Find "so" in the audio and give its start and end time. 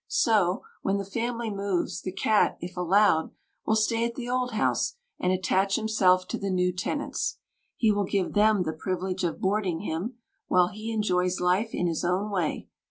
0.07-0.63